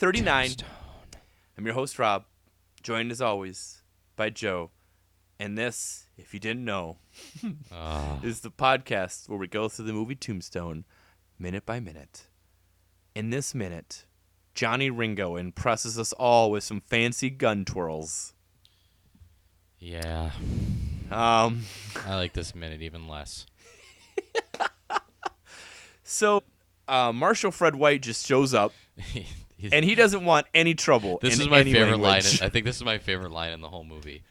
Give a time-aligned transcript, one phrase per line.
[0.00, 0.50] Minute 39.
[1.56, 2.24] I'm your host, Rob,
[2.82, 3.82] joined as always
[4.16, 4.70] by Joe.
[5.40, 6.98] And this, if you didn't know,
[7.72, 8.20] Ah.
[8.22, 10.84] is the podcast where we go through the movie Tombstone
[11.38, 12.24] minute by minute.
[13.14, 14.04] In this minute,
[14.54, 18.34] Johnny Ringo impresses us all with some fancy gun twirls.
[19.78, 20.30] yeah,
[21.10, 21.62] Um,
[22.06, 23.46] I like this minute even less.
[26.04, 26.42] so,
[26.86, 28.72] uh, Marshall Fred White just shows up,
[29.58, 31.18] He's- and he doesn't want any trouble.
[31.20, 32.20] this is my favorite line.
[32.20, 34.22] In, I think this is my favorite line in the whole movie.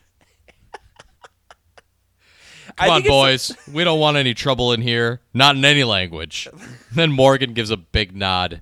[2.77, 3.55] Come on, boys.
[3.73, 5.21] we don't want any trouble in here.
[5.33, 6.47] Not in any language.
[6.91, 8.61] then Morgan gives a big nod,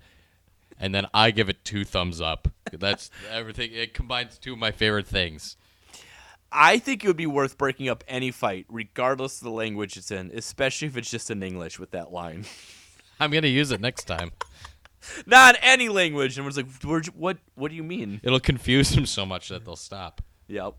[0.80, 2.48] and then I give it two thumbs up.
[2.72, 3.72] That's everything.
[3.74, 5.58] It combines two of my favorite things.
[6.52, 10.12] I think it would be worth breaking up any fight, regardless of the language it's
[10.12, 12.46] in, especially if it's just in English with that line.
[13.20, 14.32] I'm gonna use it next time.
[15.26, 16.38] Not any language.
[16.38, 17.38] And was like, "Where'd what?
[17.56, 18.22] What do you mean?
[18.24, 20.22] It'll confuse them so much that they'll stop.
[20.48, 20.76] Yep.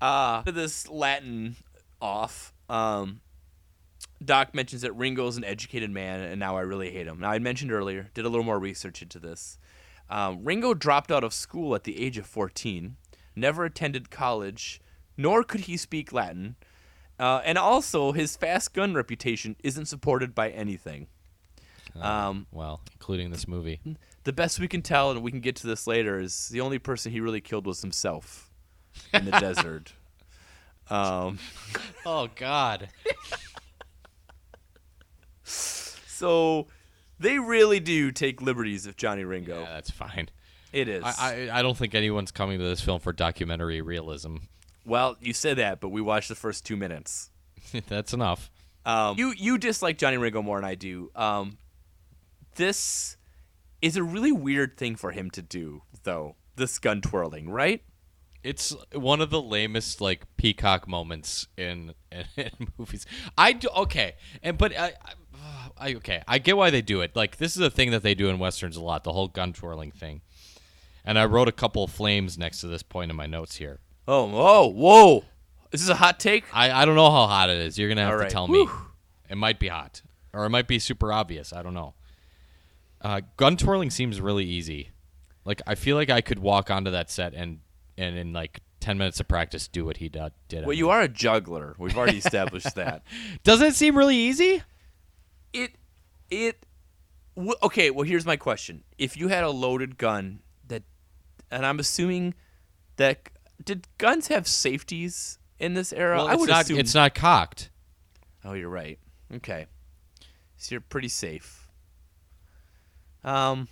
[0.00, 1.56] Uh, this Latin
[2.00, 2.52] off.
[2.68, 3.20] Um,
[4.24, 7.20] Doc mentions that Ringo's an educated man, and now I really hate him.
[7.20, 9.58] Now I mentioned earlier, did a little more research into this.
[10.10, 12.96] Um, Ringo dropped out of school at the age of 14,
[13.34, 14.80] never attended college,
[15.16, 16.56] nor could he speak Latin,
[17.18, 21.06] uh, and also his fast gun reputation isn't supported by anything.
[22.00, 23.80] Um, Well, including this movie.
[24.24, 26.78] the best we can tell, and we can get to this later, is the only
[26.78, 28.50] person he really killed was himself
[29.14, 29.92] in the desert.
[30.90, 31.38] Um,
[32.04, 32.88] Oh God.
[35.44, 36.66] so
[37.18, 39.60] they really do take liberties with Johnny Ringo.
[39.60, 40.28] Yeah, that's fine.
[40.72, 41.02] It is.
[41.04, 44.36] I, I I don't think anyone's coming to this film for documentary realism.
[44.84, 47.30] well, you said that, but we watched the first two minutes.
[47.88, 48.50] that's enough.
[48.86, 51.10] Um, you you dislike Johnny Ringo more than I do.
[51.16, 51.58] Um,
[52.56, 53.16] this
[53.82, 56.36] is a really weird thing for him to do, though.
[56.56, 57.82] This gun twirling, right?
[58.42, 63.06] It's one of the lamest like peacock moments in, in, in movies.
[63.36, 64.92] I do okay, and but I,
[65.36, 67.14] I, I okay, I get why they do it.
[67.14, 69.52] Like this is a thing that they do in westerns a lot, the whole gun
[69.52, 70.22] twirling thing.
[71.04, 73.80] And I wrote a couple of flames next to this point in my notes here.
[74.06, 75.24] Oh, whoa, whoa!
[75.70, 76.44] This is a hot take?
[76.52, 77.78] I, I don't know how hot it is.
[77.78, 78.30] You're gonna have All to right.
[78.30, 78.66] tell me.
[79.28, 81.52] It might be hot, or it might be super obvious.
[81.52, 81.94] I don't know.
[83.00, 84.90] Uh, gun twirling seems really easy.
[85.44, 87.60] Like I feel like I could walk onto that set and
[87.96, 90.32] and in like ten minutes of practice do what he did.
[90.48, 91.74] did Well, you are a juggler.
[91.78, 93.02] We've already established that.
[93.44, 94.62] Doesn't it seem really easy?
[95.52, 95.72] It,
[96.30, 96.64] it.
[97.36, 100.82] W- okay, well, here's my question: If you had a loaded gun that,
[101.50, 102.34] and I'm assuming
[102.96, 103.30] that
[103.64, 106.18] did guns have safeties in this era?
[106.18, 106.64] Well, I would not.
[106.64, 106.78] assume.
[106.78, 107.70] It's not cocked.
[108.44, 108.98] Oh, you're right.
[109.36, 109.66] Okay,
[110.56, 111.59] so you're pretty safe.
[113.24, 113.68] Um,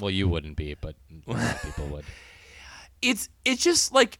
[0.00, 0.96] Well, you wouldn't be, but
[1.26, 2.04] a lot of people would.
[3.02, 4.18] it's it's just like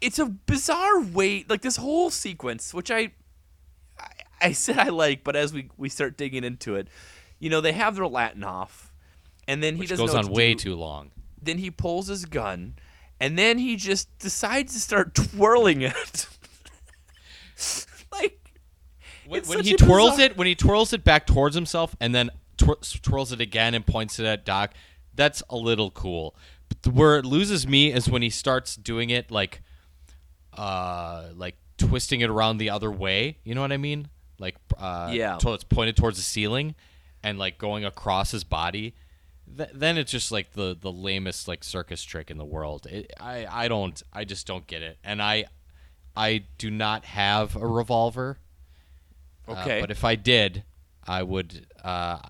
[0.00, 3.12] it's a bizarre way like this whole sequence which I,
[4.00, 4.08] I
[4.42, 6.88] i said i like but as we we start digging into it
[7.38, 8.92] you know they have their latin off
[9.46, 10.70] and then he Which goes on to way do.
[10.70, 11.12] too long.
[11.40, 12.74] then he pulls his gun
[13.20, 16.26] and then he just decides to start twirling it
[18.10, 18.40] like
[19.28, 22.30] When, when he twirls bizarre- it, when he twirls it back towards himself, and then
[22.64, 24.72] twir- twirls it again and points it at Doc,
[25.14, 26.34] that's a little cool.
[26.68, 29.62] But where it loses me is when he starts doing it like,
[30.56, 33.38] uh, like twisting it around the other way.
[33.44, 34.08] You know what I mean?
[34.38, 35.36] Like, uh, Yeah.
[35.38, 36.74] till it's pointed towards the ceiling,
[37.22, 38.94] and like going across his body.
[39.56, 42.86] Th- then it's just like the the lamest like circus trick in the world.
[42.86, 45.46] It, I I don't I just don't get it, and I
[46.16, 48.38] I do not have a revolver.
[49.48, 50.62] Uh, okay but if I did,
[51.06, 52.20] I would uh,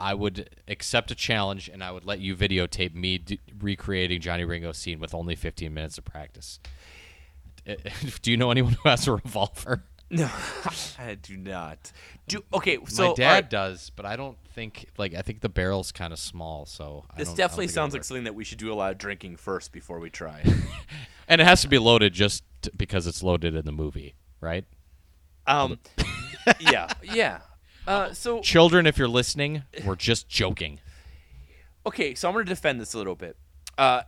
[0.00, 4.44] I would accept a challenge and I would let you videotape me d- recreating Johnny
[4.44, 6.58] Ringo's scene with only 15 minutes of practice.
[7.68, 7.74] Uh,
[8.22, 9.84] Do you know anyone who has a revolver?
[10.12, 10.28] no
[10.98, 11.92] i do not
[12.26, 15.48] do okay so My dad right, does, but I don't think like I think the
[15.48, 18.34] barrel's kind of small, so I this don't- I don't definitely sounds like something that
[18.34, 20.42] we should do a lot of drinking first before we try
[21.28, 22.42] and it has to be loaded just
[22.76, 24.64] because it's loaded in the movie, right?
[25.46, 25.78] Um,
[26.58, 27.38] yeah, yeah.
[27.86, 30.80] Uh, so Children, if you're listening, we're just joking.
[31.86, 33.36] okay, so I'm gonna defend this a little bit.
[33.78, 34.02] Uh,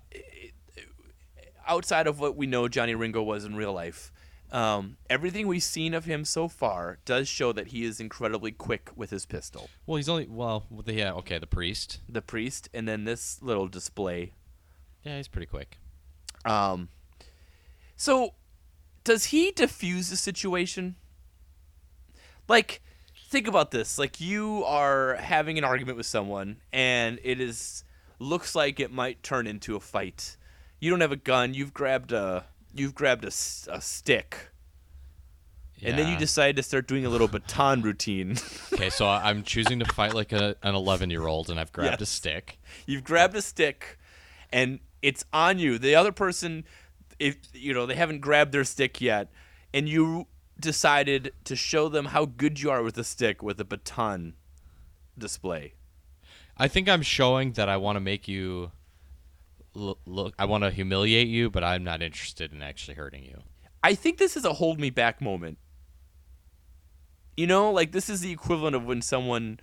[1.66, 4.12] outside of what we know Johnny Ringo was in real life,
[4.50, 8.90] um, everything we've seen of him so far does show that he is incredibly quick
[8.94, 9.70] with his pistol.
[9.86, 12.00] Well, he's only well, the- yeah, okay, the priest.
[12.08, 14.32] The priest, and then this little display.
[15.04, 15.78] Yeah, he's pretty quick.
[16.44, 16.88] Um,
[17.96, 18.34] so
[19.04, 20.96] does he defuse the situation?
[22.48, 22.82] Like,
[23.32, 23.98] think about this.
[23.98, 27.82] Like you are having an argument with someone, and it is
[28.18, 30.36] looks like it might turn into a fight.
[30.78, 31.54] You don't have a gun.
[31.54, 32.44] You've grabbed a
[32.74, 34.50] you've grabbed a, a stick,
[35.82, 38.36] and then you decide to start doing a little baton routine.
[38.72, 42.00] Okay, so I'm choosing to fight like a, an 11 year old, and I've grabbed
[42.00, 42.58] a stick.
[42.86, 43.98] you've grabbed a stick,
[44.50, 45.78] and it's on you.
[45.78, 46.64] The other person,
[47.18, 49.30] if you know they haven't grabbed their stick yet,
[49.74, 50.26] and you
[50.58, 54.34] decided to show them how good you are with a stick with a baton
[55.16, 55.74] display.
[56.56, 58.72] I think I'm showing that I want to make you
[59.74, 60.00] look.
[60.06, 63.42] look I want to humiliate you, but I'm not interested in actually hurting you.
[63.82, 65.58] I think this is a hold me back moment.
[67.36, 69.58] You know, like this is the equivalent of when someone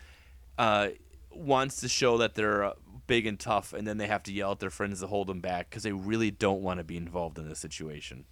[0.57, 0.89] uh,
[1.31, 2.74] wants to show that they're uh,
[3.07, 5.39] big and tough, and then they have to yell at their friends to hold them
[5.39, 8.25] back because they really don't want to be involved in this situation.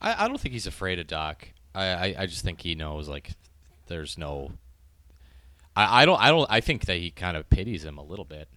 [0.00, 1.48] I, I don't think he's afraid of Doc.
[1.74, 3.30] I, I, I just think he knows like
[3.86, 4.52] there's no.
[5.74, 8.24] I, I don't I don't I think that he kind of pities him a little
[8.24, 8.48] bit.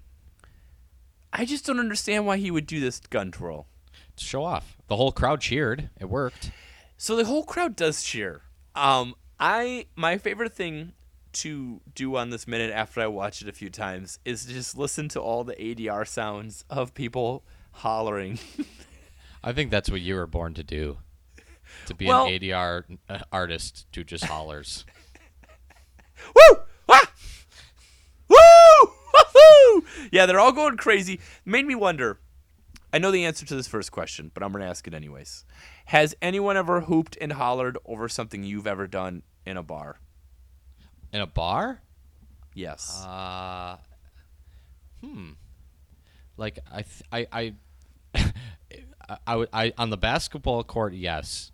[1.32, 3.68] I just don't understand why he would do this gun twirl.
[4.18, 4.78] To show off.
[4.88, 5.90] The whole crowd cheered.
[6.00, 6.52] It worked.
[6.98, 8.44] So the whole crowd does cheer.
[8.74, 10.94] Um, I my favorite thing
[11.34, 14.78] to do on this minute after I watch it a few times is to just
[14.78, 18.40] listen to all the ADR sounds of people hollering.
[19.44, 20.98] I think that's what you were born to do.
[21.88, 24.86] To be Well- an ADR uh, artist who just hollers.
[26.36, 26.58] Woo!
[26.90, 27.12] Ah!
[28.30, 28.38] Woo!
[29.16, 29.86] Woohoo!
[30.12, 31.20] Yeah, they're all going crazy.
[31.46, 32.20] Made me wonder.
[32.94, 35.44] I know the answer to this first question, but I'm going to ask it anyways.
[35.88, 40.00] Has anyone ever hooped and hollered over something you've ever done in a bar?
[41.12, 41.82] In a bar?
[42.54, 43.04] Yes.
[43.06, 43.78] Uh,
[45.04, 45.32] hmm.
[46.38, 47.54] Like I, th- I, I,
[49.10, 51.52] I, I, would- I, on the basketball court, yes,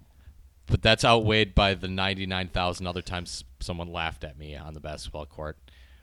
[0.67, 4.79] but that's outweighed by the ninety-nine thousand other times someone laughed at me on the
[4.79, 5.57] basketball court,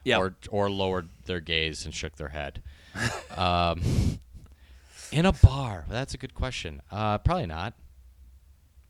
[0.05, 0.19] Yeah.
[0.19, 2.62] or or lowered their gaze and shook their head.
[3.37, 3.81] um,
[5.12, 6.82] in a bar, that's a good question.
[6.90, 7.75] Uh, probably not.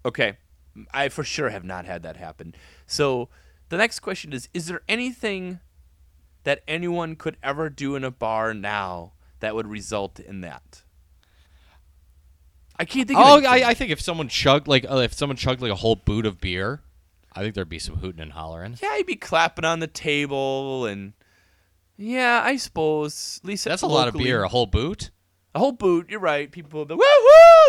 [0.04, 0.36] Okay.
[0.92, 2.54] I for sure have not had that happen.
[2.86, 3.28] So
[3.68, 5.60] the next question is Is there anything
[6.44, 10.82] that anyone could ever do in a bar now that would result in that?
[12.78, 13.46] I can't think of Oh.
[13.46, 16.26] I, I think if someone chugged like uh, if someone chugged like a whole boot
[16.26, 16.82] of beer,
[17.32, 18.76] I think there'd be some hooting and hollering.
[18.82, 21.12] Yeah, I'd be clapping on the table and
[21.96, 23.40] yeah, I suppose.
[23.42, 25.10] At least That's a lot of beer, a whole boot.
[25.54, 26.08] A whole boot.
[26.08, 26.50] You're right.
[26.50, 27.00] People will be woo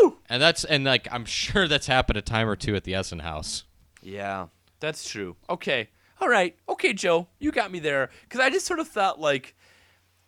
[0.03, 0.17] woo.
[0.29, 3.19] And that's and like I'm sure that's happened a time or two at the Essen
[3.19, 3.63] Haus.
[4.01, 4.47] Yeah,
[4.79, 5.35] that's true.
[5.49, 5.89] Okay.
[6.21, 6.55] All right.
[6.67, 9.55] Okay, Joe, you got me there because I just sort of thought like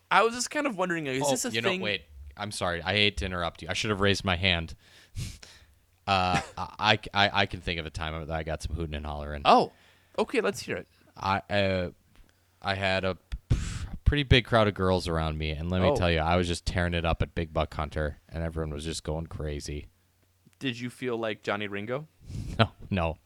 [0.10, 1.80] I was just kind of wondering is oh, this a you thing?
[1.80, 2.02] know, wait.
[2.38, 2.82] I'm sorry.
[2.82, 3.68] I hate to interrupt you.
[3.70, 4.76] I should have raised my hand.
[6.08, 9.06] uh, I, I, I can think of a time that I got some hooting and
[9.06, 9.42] hollering.
[9.46, 9.72] Oh,
[10.18, 10.42] okay.
[10.42, 10.88] Let's hear it.
[11.18, 11.90] I uh,
[12.62, 13.18] I had a
[13.50, 13.58] p-
[14.06, 15.96] pretty big crowd of girls around me, and let me Oh.
[15.96, 18.86] tell you, I was just tearing it up at Big Buck Hunter, and everyone was
[18.86, 19.88] just going crazy.
[20.60, 22.08] Did you feel like Johnny Ringo?
[22.60, 23.18] No, no.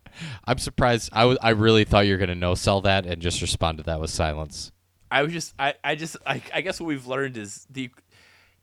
[0.46, 1.10] I'm surprised.
[1.12, 1.38] I was.
[1.42, 4.10] I really thought you were gonna no sell that and just respond to that with
[4.10, 4.72] silence.
[5.12, 7.90] I was just, I, I just, I, I guess what we've learned is the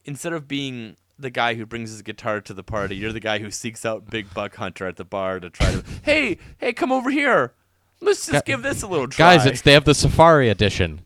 [0.04, 3.38] instead of being the guy who brings his guitar to the party, you're the guy
[3.38, 6.90] who seeks out Big Buck Hunter at the bar to try to, hey, hey, come
[6.92, 7.54] over here.
[8.00, 9.36] Let's just Gu- give this a little try.
[9.36, 11.02] Guys, it's they have the Safari edition.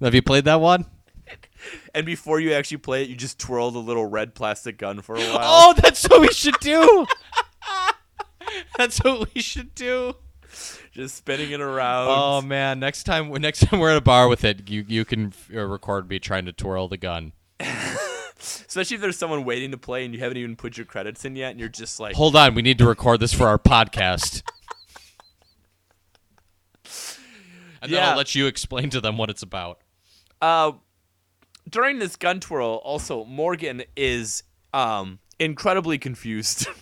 [0.00, 0.86] Have you played that one?
[1.94, 5.14] and before you actually play it, you just twirl the little red plastic gun for
[5.14, 5.38] a while.
[5.40, 7.06] Oh, that's what we should do.
[8.76, 10.14] that's what we should do.
[10.90, 12.08] just spinning it around.
[12.10, 15.32] Oh man, next time next time we're at a bar with it, you you can
[15.54, 17.32] uh, record me trying to twirl the gun.
[18.42, 21.36] Especially if there's someone waiting to play and you haven't even put your credits in
[21.36, 24.42] yet, and you're just like, Hold on, we need to record this for our podcast.
[27.80, 29.80] And then I'll let you explain to them what it's about.
[30.40, 30.72] uh,
[31.68, 34.42] during this gun twirl, also Morgan is
[34.74, 36.66] um incredibly confused.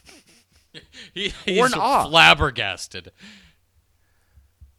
[1.12, 3.10] He, he's flabbergasted.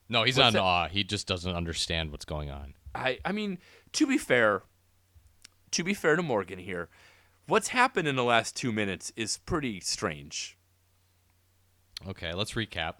[0.07, 0.61] No, he's What's not in that?
[0.61, 0.87] awe.
[0.87, 2.75] He just doesn't understand what's going on.
[2.95, 3.57] I I mean,
[3.93, 4.63] to be fair,
[5.71, 6.89] to be fair to Morgan here,
[7.47, 10.57] what's happened in the last two minutes is pretty strange.
[12.07, 12.95] Okay, let's recap.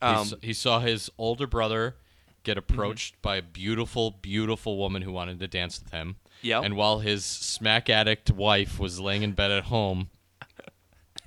[0.00, 1.96] Um, he, he saw his older brother
[2.42, 6.16] get approached by a beautiful, beautiful woman who wanted to dance with him.
[6.42, 6.64] Yep.
[6.64, 10.10] And while his smack addict wife was laying in bed at home,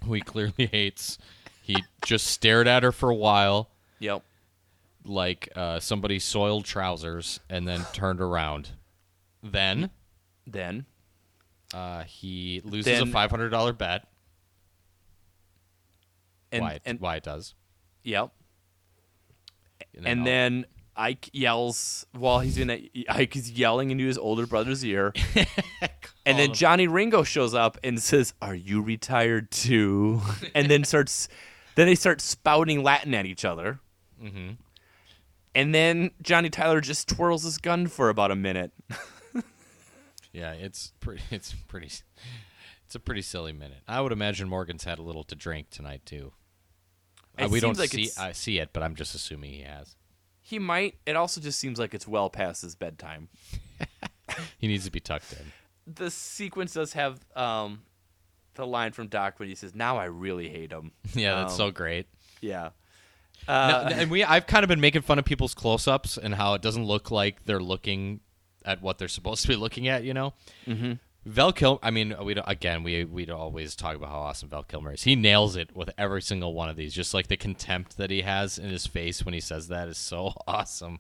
[0.03, 1.17] who he clearly hates,
[1.61, 4.23] he just stared at her for a while Yep.
[5.05, 8.71] like uh, somebody soiled trousers and then turned around.
[9.41, 9.89] Then
[10.47, 10.85] Then
[11.73, 14.07] uh, he loses Then- a $500 bet.
[16.51, 17.53] and why, it, and why it does.
[18.03, 18.31] yep.
[20.03, 22.81] And I'll- then Ike yells while he's doing that.
[23.09, 25.11] Ike is yelling into his older brother's ear,
[26.25, 26.53] and then.
[26.53, 30.21] Johnny Ringo shows up and says, "Are you retired too?"
[30.55, 31.27] and then starts,
[31.75, 33.79] then they start spouting Latin at each other.
[34.23, 34.51] Mm-hmm.
[35.53, 38.71] And then Johnny Tyler just twirls his gun for about a minute.
[40.35, 41.23] Yeah, it's pretty.
[41.31, 41.91] It's pretty.
[42.85, 43.81] It's a pretty silly minute.
[43.87, 46.33] I would imagine Morgan's had a little to drink tonight too.
[47.39, 48.09] Uh, It we don't like see.
[48.19, 49.95] I see it, but I'm just assuming he has.
[50.41, 50.95] He might.
[51.05, 53.29] It also just seems like it's well past his bedtime.
[54.57, 55.93] He needs to be tucked in.
[55.93, 57.83] The sequence does have um,
[58.55, 61.57] the line from Doc when he says, "Now I really hate him." Yeah, that's Um,
[61.57, 62.07] so great.
[62.41, 62.69] Yeah.
[63.47, 66.61] Uh, and we I've kind of been making fun of people's close-ups and how it
[66.61, 68.19] doesn't look like they're looking
[68.65, 70.03] at what they're supposed to be looking at.
[70.03, 70.33] You know,
[70.67, 70.93] mm-hmm.
[71.25, 71.79] Val Kilmer.
[71.81, 75.03] I mean, we again we we'd always talk about how awesome Val Kilmer is.
[75.03, 76.93] He nails it with every single one of these.
[76.93, 79.97] Just like the contempt that he has in his face when he says that is
[79.97, 80.99] so awesome.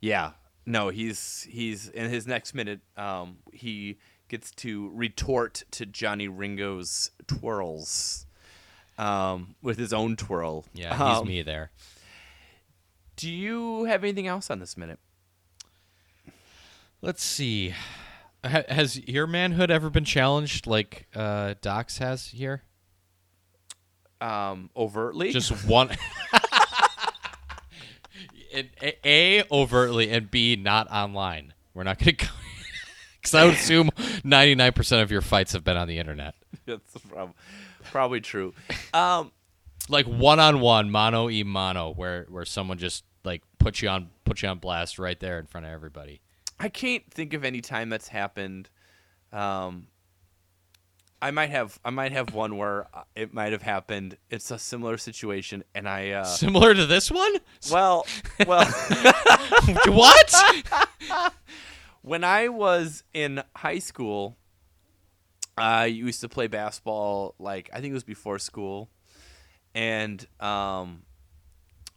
[0.00, 0.32] Yeah.
[0.66, 2.80] No, he's he's in his next minute.
[2.96, 3.98] Um, he
[4.28, 8.26] gets to retort to Johnny Ringo's twirls,
[8.98, 10.66] um, with his own twirl.
[10.74, 11.70] Yeah, he's Um, me there.
[13.16, 14.98] Do you have anything else on this minute?
[17.00, 17.74] Let's see.
[18.44, 22.62] Ha- has your manhood ever been challenged like uh, Doc's has here?
[24.20, 25.32] Um, overtly.
[25.32, 25.90] Just one.
[28.52, 31.52] And a, a overtly and B not online.
[31.74, 32.32] We're not going to go
[33.20, 33.90] because I would assume
[34.24, 36.34] ninety nine percent of your fights have been on the internet,
[36.66, 37.34] That's prob-
[37.84, 38.54] probably true.
[38.94, 39.32] Um,
[39.90, 44.08] like one on one, mano e mano, where where someone just like puts you on
[44.24, 46.22] puts you on blast right there in front of everybody.
[46.60, 48.68] I can't think of any time that's happened.
[49.32, 49.88] Um,
[51.20, 54.16] I might have I might have one where uh, it might have happened.
[54.30, 57.32] It's a similar situation, and I uh, Similar to this one.
[57.70, 58.06] well
[58.46, 58.64] well
[59.86, 60.34] what?
[62.02, 64.36] when I was in high school,
[65.56, 67.34] I used to play basketball.
[67.38, 68.88] Like I think it was before school,
[69.74, 71.02] and um,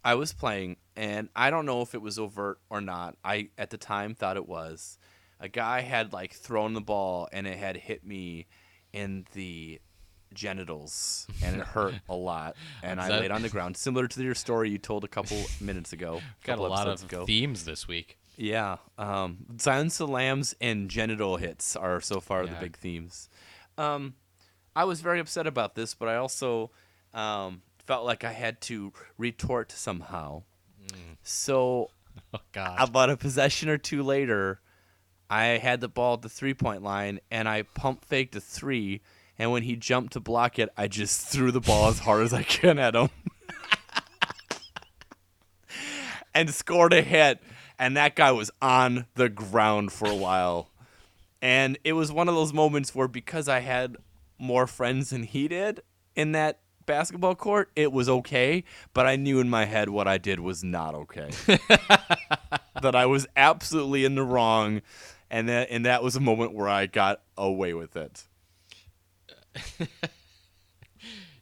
[0.04, 3.16] I was playing, and I don't know if it was overt or not.
[3.24, 4.98] I at the time thought it was.
[5.40, 8.46] A guy had like thrown the ball, and it had hit me
[8.92, 9.80] in the
[10.34, 12.56] genitals, and it hurt a lot.
[12.82, 15.38] And I that- laid on the ground, similar to your story you told a couple
[15.60, 16.20] minutes ago.
[16.44, 17.24] Got a lot of ago.
[17.26, 18.18] themes this week.
[18.36, 18.78] Yeah.
[18.98, 23.28] Um, Silence of the Lambs and genital hits are so far the big themes.
[23.76, 24.14] Um,
[24.74, 26.70] I was very upset about this, but I also
[27.12, 30.42] um, felt like I had to retort somehow.
[30.86, 31.16] Mm.
[31.22, 31.90] So
[32.34, 32.76] Oh God.
[32.78, 34.60] about a possession or two later,
[35.30, 39.00] I had the ball at the three point line and I pump faked a three.
[39.38, 42.32] And when he jumped to block it, I just threw the ball as hard as
[42.32, 43.08] I can at him
[46.34, 47.40] and scored a hit.
[47.78, 50.68] And that guy was on the ground for a while.
[51.40, 53.96] And it was one of those moments where because I had
[54.38, 55.80] more friends than he did
[56.14, 58.64] in that basketball court, it was okay.
[58.92, 61.30] But I knew in my head what I did was not okay.
[62.82, 64.82] that I was absolutely in the wrong.
[65.30, 68.24] And that, and that was a moment where I got away with it.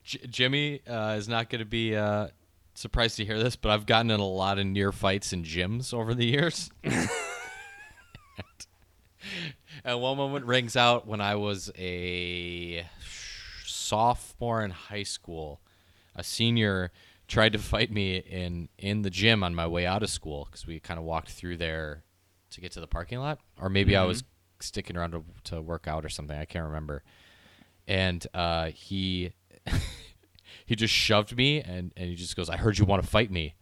[0.05, 2.29] J- Jimmy uh, is not going to be uh,
[2.75, 5.95] surprised to hear this, but I've gotten in a lot of near fights in gyms
[5.95, 6.71] over the years.
[9.85, 12.87] and one moment rings out when I was a
[13.91, 15.61] sophomore in high school.
[16.15, 16.93] A senior
[17.27, 20.67] tried to fight me in in the gym on my way out of school because
[20.67, 22.05] we kind of walked through there
[22.51, 24.25] to get to the parking lot, or maybe I was
[24.61, 26.37] sticking around to, to work out or something.
[26.37, 27.03] I can't remember.
[27.89, 29.33] And uh, he
[30.67, 33.31] he just shoved me and, and he just goes, I heard you want to fight
[33.31, 33.55] me.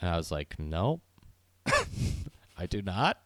[0.00, 1.00] And I was like, No,
[2.56, 3.20] I do not.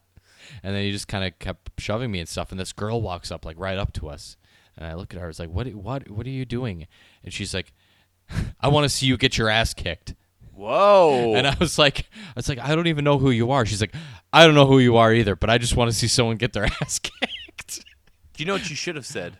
[0.63, 2.51] And then he just kind of kept shoving me and stuff.
[2.51, 4.37] And this girl walks up, like right up to us.
[4.77, 6.87] And I look at her, I was like, What what what are you doing?
[7.23, 7.73] And she's like,
[8.61, 10.15] I want to see you get your ass kicked.
[10.53, 11.35] Whoa.
[11.35, 13.65] And I was like, I was like, I don't even know who you are.
[13.65, 13.93] She's like,
[14.33, 16.53] I don't know who you are either, but I just want to see someone get
[16.53, 17.85] their ass kicked.
[18.33, 19.37] Do you know what you should have said?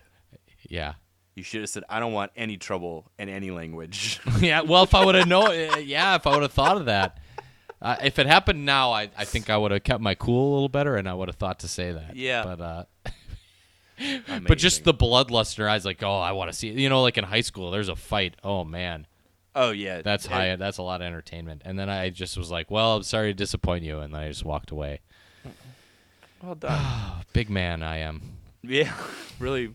[0.68, 0.94] yeah.
[1.34, 4.20] You should have said, I don't want any trouble in any language.
[4.40, 4.62] yeah.
[4.62, 7.20] Well, if I would have known, uh, yeah, if I would have thought of that,
[7.80, 10.52] uh, if it happened now, I, I think I would have kept my cool a
[10.54, 12.16] little better, and I would have thought to say that.
[12.16, 12.42] Yeah.
[12.42, 12.84] But uh,
[14.46, 16.68] but just the bloodlust in her eyes, like, oh, I want to see.
[16.68, 16.76] It.
[16.76, 18.36] You know, like in high school, there's a fight.
[18.44, 19.06] Oh man,
[19.54, 20.02] Oh, yeah.
[20.02, 20.56] that's It- high.
[20.56, 21.62] That's a lot of entertainment.
[21.64, 24.28] And then I just was like, well, I'm sorry to disappoint you, and then I
[24.28, 25.00] just walked away.
[26.42, 27.24] Well done.
[27.32, 28.22] Big man, I am.
[28.62, 28.92] yeah.
[29.40, 29.72] Really.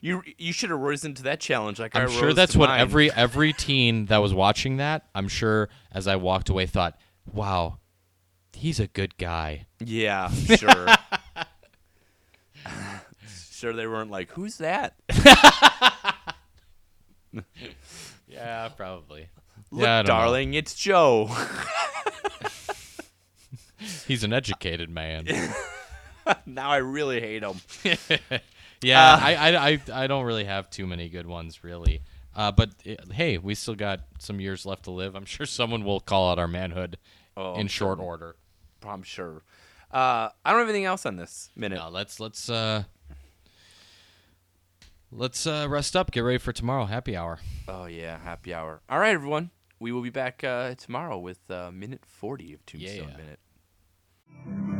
[0.00, 2.80] You you should have risen to that challenge like I I'm sure that's what mine.
[2.80, 6.96] every every teen that was watching that, I'm sure as I walked away thought,
[7.32, 7.78] "Wow,
[8.52, 9.66] he's a good guy.
[9.80, 10.86] Yeah, sure.
[13.60, 14.94] Sure, they weren't like, "Who's that?"
[18.28, 19.28] Yeah, probably.
[19.70, 20.20] Look, Yeah, I don't know.
[20.22, 21.30] darling, it's Joe.
[24.06, 25.26] He's an educated man.
[26.46, 27.56] now I really hate him.
[28.82, 32.02] yeah, Uh, I, I, I, I don't really have too many good ones, really.
[32.34, 35.14] Uh, but uh, hey, we still got some years left to live.
[35.16, 36.98] I'm sure someone will call out our manhood
[37.36, 38.36] Oh, in short order.
[38.86, 39.42] I'm sure.
[39.90, 41.76] Uh, I don't have anything else on this minute.
[41.76, 42.84] Now let's let's uh,
[45.12, 46.10] let's uh, rest up.
[46.10, 46.86] Get ready for tomorrow.
[46.86, 47.40] Happy hour.
[47.68, 48.80] Oh yeah, happy hour.
[48.88, 49.50] All right, everyone.
[49.78, 53.16] We will be back uh, tomorrow with uh, minute forty of Tombstone Yeah.
[53.16, 54.79] Minute.